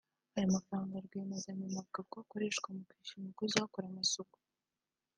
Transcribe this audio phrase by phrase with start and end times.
[0.35, 4.37] Aya mafaranga rwiyemezamirimo avuga ko akoreshwa mu kwishyura umukozi uhakora isuku